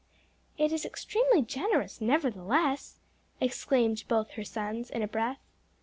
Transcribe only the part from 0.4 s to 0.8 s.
"It